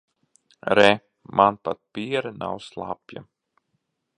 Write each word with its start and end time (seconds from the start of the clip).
Re, 0.77 0.87
man 1.37 1.59
pat 1.67 1.79
piere 1.97 2.31
nav 2.39 2.55
slapja. 2.69 3.21